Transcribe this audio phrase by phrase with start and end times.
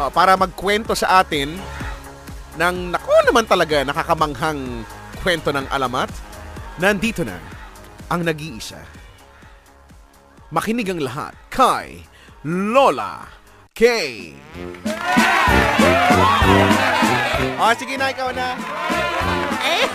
[0.00, 1.60] oh, para magkwento sa atin
[2.56, 4.84] ng nako naman talaga nakakamanghang
[5.20, 6.08] kwento ng alamat.
[6.80, 7.36] Nandito na
[8.08, 8.80] ang nag-iisa.
[10.50, 12.08] Makinig ang lahat kay
[12.48, 13.28] Lola
[13.76, 13.84] K.
[17.60, 18.56] Oh, sige na, ikaw na.
[19.60, 19.86] Eh,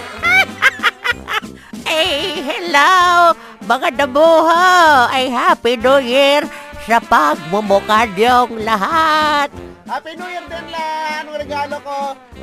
[1.89, 3.33] eh, hello,
[3.65, 5.09] mga dabuho.
[5.09, 6.45] Ay, Happy New Year
[6.85, 9.64] sa pagmumukha niyong lahat.
[9.85, 11.21] Happy New Year din lang!
[11.21, 11.97] Anong regalo ko?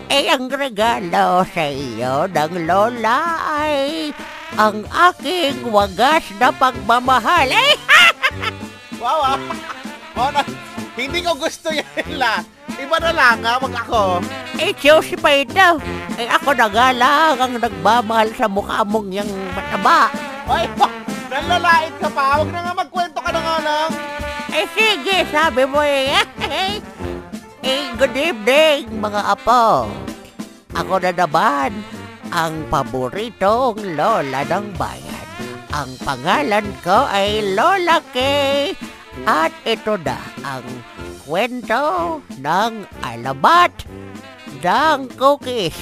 [0.07, 3.19] Eh, ang regalo sa iyo ng lola
[3.59, 4.15] ay
[4.55, 7.51] ang aking wagas na pagmamahal.
[7.51, 7.75] Eh,
[9.03, 9.41] Wow, ah.
[10.15, 10.47] Oh, na,
[10.95, 12.47] hindi ko gusto yan la.
[12.79, 13.59] Iba na lang, ha?
[13.59, 14.23] Wag ako.
[14.63, 15.83] eh, Chelsea pa ito.
[16.15, 20.15] Eh, ako na nga lang ang nagmamahal sa mukha mong yung mataba.
[20.47, 20.71] Ay,
[21.27, 22.39] nalalait ka pa.
[22.39, 23.91] Huwag na nga magkwento ka na nga lang.
[24.55, 26.15] Eh, sige, sabi mo eh.
[27.63, 29.87] eh, good evening, mga apo.
[30.75, 31.71] Ako na naman
[32.35, 35.27] ang paboritong lola ng bayan.
[35.73, 38.77] Ang pangalan ko ay Lola Kay.
[39.25, 40.67] At ito na ang
[41.23, 42.73] kwento ng
[43.05, 43.73] alamat
[44.61, 45.77] ng cookies.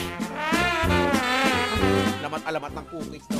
[2.20, 3.38] Alamat-alamat ng cookies to.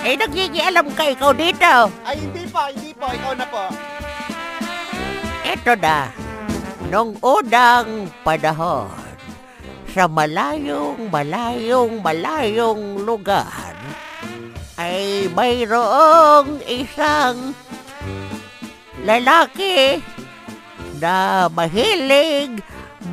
[0.00, 1.92] Eh, nagigialam ka ikaw dito.
[2.08, 3.06] Ay, hindi po, hindi po.
[3.10, 3.64] Ikaw na po.
[5.44, 5.96] Ito na,
[6.90, 8.90] nung unang panahon,
[9.94, 13.78] sa malayong, malayong, malayong lugar,
[14.74, 17.54] ay mayroong isang
[19.06, 20.02] lalaki
[20.98, 22.58] na mahilig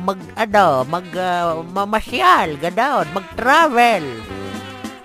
[0.02, 4.04] mag ano, mag ah, mamasyal, gano'n, mag-travel.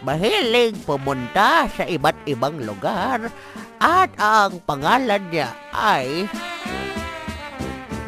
[0.03, 3.31] Mahilig pumunta sa iba't ibang lugar
[3.79, 6.27] at ang pangalan niya ay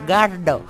[0.06, 0.62] Gardo.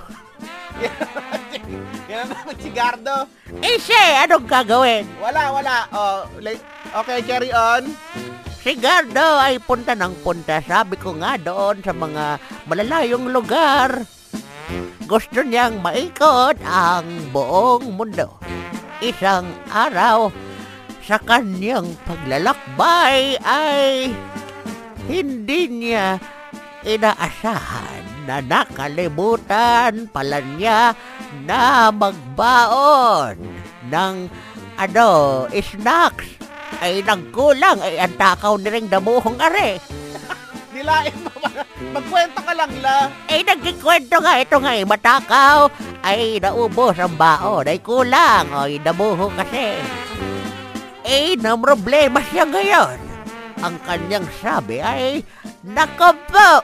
[2.10, 3.28] Yan naman si Gardo.
[3.60, 5.04] Eh siya, anong gagawin?
[5.20, 5.74] Wala, wala.
[5.92, 6.60] Oh, like,
[6.92, 7.92] okay, carry on.
[8.64, 10.58] Si Gardo ay punta ng punta.
[10.64, 14.02] Sabi ko nga doon sa mga malalayong lugar.
[15.06, 18.42] Gusto niyang maikot ang buong mundo.
[18.98, 20.34] Isang araw,
[21.06, 24.10] sa kanyang paglalakbay ay
[25.06, 26.18] hindi niya
[26.86, 30.94] inaasahan na nakalimutan pala niya
[31.42, 33.34] na magbaon
[33.90, 34.14] ng
[34.78, 35.10] ano,
[35.50, 36.38] snacks
[36.78, 39.80] ay nagkulang ay ang takaw ni ring damuhong are.
[40.74, 41.64] Nilain mo ba?
[41.96, 43.08] Magkwento ka lang la.
[43.32, 45.72] Ay nagkikwento nga ito nga eh, matakaw
[46.04, 49.80] ay naubos ang baon ay kulang o damuho kasi.
[51.06, 52.98] Eh, na problema siya ngayon.
[53.62, 55.22] Ang kanyang sabi ay,
[55.66, 56.62] Nako po,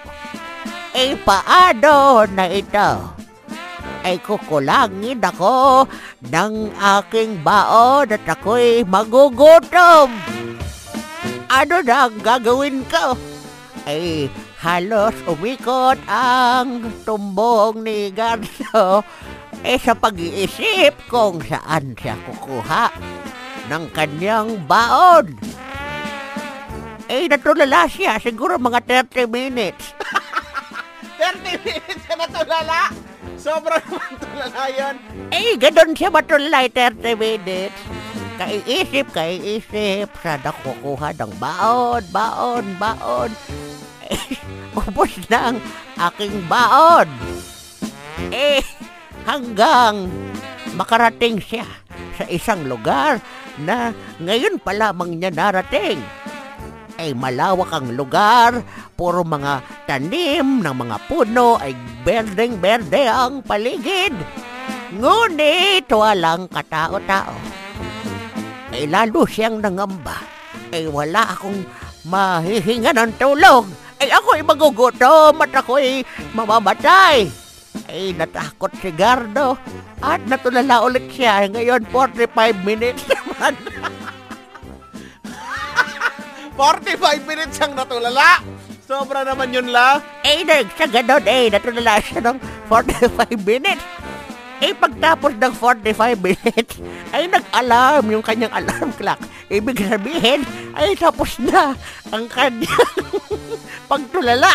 [0.94, 3.02] eh paano na ito?
[4.06, 5.90] Ay kukulangin ako
[6.30, 10.06] ng aking baon at ako'y magugutom.
[11.50, 13.18] Ano na ang gagawin ko?
[13.90, 14.30] Ay
[14.62, 19.02] halos umikot ang tumbong ni Garso
[19.66, 22.94] eh sa pag-iisip kung saan siya kukuha
[23.66, 25.34] ng kanyang baon.
[27.12, 28.16] Eh, natulala siya.
[28.16, 29.92] Siguro mga 30 minutes.
[31.20, 32.88] 30 minutes na tulala.
[33.36, 34.96] Sobrang naman tulala yun.
[35.28, 37.76] Eh, ganun siya matulala 30 minutes.
[38.40, 40.08] Kaiisip, kaiisip.
[40.24, 43.30] Sana kukuha ng baon, baon, baon.
[44.08, 44.40] Eh,
[44.80, 45.58] ubos na ang
[46.08, 47.08] aking baon.
[48.32, 48.64] Eh,
[49.28, 50.08] hanggang
[50.72, 51.68] makarating siya
[52.16, 53.20] sa isang lugar
[53.60, 56.00] na ngayon pa lamang niya narating.
[57.02, 58.62] Ay malawak ang lugar,
[58.94, 59.58] puro mga
[59.90, 61.74] tanim ng mga puno ay
[62.06, 64.14] berdeng-berde ang paligid.
[64.94, 67.34] Ngunit walang katao-tao.
[68.70, 70.14] Ay lalo siyang nangamba.
[70.70, 71.66] Ay wala akong
[72.06, 73.66] mahihinga ng tulog.
[73.98, 76.06] Ay ako'y magugutom at ako'y
[76.38, 77.26] mamamatay.
[77.90, 79.58] Ay natakot si Gardo
[79.98, 81.50] at natulala ulit siya.
[81.50, 83.58] Ngayon 45 minutes naman.
[86.62, 88.38] 45 minutes ang natulala.
[88.86, 89.98] Sobra naman yun la.
[90.22, 90.46] Eh,
[90.78, 92.38] sa ganon eh, natulala siya ng
[92.70, 93.82] 45 minutes.
[94.62, 96.78] Eh, pagtapos ng 45 minutes,
[97.10, 99.18] ay nag-alarm yung kanyang alarm clock.
[99.50, 100.46] Ibig sabihin,
[100.78, 101.74] ay tapos na
[102.14, 102.94] ang kanyang
[103.90, 104.54] pagtulala.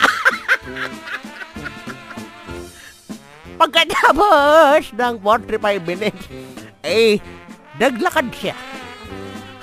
[3.59, 6.23] Pagkatapos ng 45 minutes,
[6.87, 7.19] eh,
[7.75, 8.55] naglakad siya.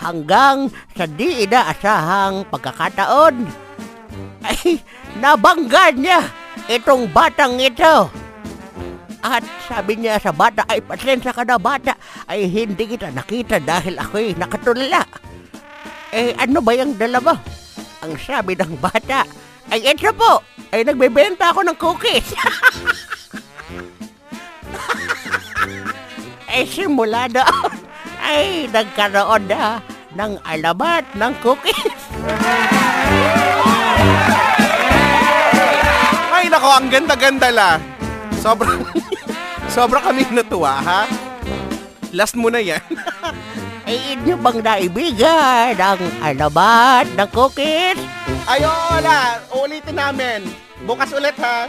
[0.05, 3.35] Hanggang sa di inaasahang pagkakataon,
[4.45, 4.77] ay
[5.17, 6.21] nabangga niya
[6.69, 8.13] itong batang ito.
[9.25, 11.97] At sabi niya sa bata, ay pasensya ka na bata,
[12.29, 15.01] ay hindi kita nakita dahil ako'y nakatulala.
[16.13, 17.33] Eh ano ba yung dala mo?
[18.05, 19.25] Ang sabi ng bata,
[19.73, 22.37] ay ito po, ay nagbebenta ako ng cookies.
[26.61, 27.73] eh simula doon,
[28.21, 29.81] ay nagkaroon na
[30.15, 31.99] ng alamat ng cookies.
[36.35, 37.81] Ay, nako, ang ganda-ganda la.
[38.43, 38.85] Sobrang,
[39.73, 41.09] sobra kami natuwa, ha?
[42.13, 42.85] Last mo na yan.
[43.89, 47.97] Ay inyo bang naibigan ang alamat ng cookies?
[48.45, 49.41] Ay, oo, la.
[49.57, 50.45] Ulitin namin.
[50.85, 51.65] Bukas ulit, ha?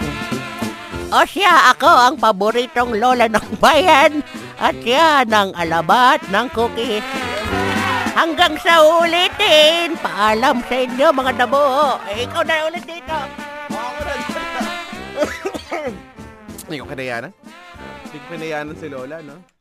[1.16, 4.20] O siya, ako ang paboritong lola ng bayan
[4.60, 7.35] at yan ang alamat ng cookies.
[8.16, 12.00] Hanggang sa ulitin, paalam sa inyo mga dabo.
[12.08, 13.12] Eh, ikaw na ulit dito.
[13.76, 14.14] Ako na.
[16.80, 17.32] Ko kinayanan.
[18.08, 19.55] Hindi ko si Lola, no?